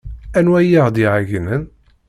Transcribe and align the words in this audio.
Anwa 0.37 0.57
ay 0.61 0.71
aɣ-d-iɛeyynen? 0.81 1.63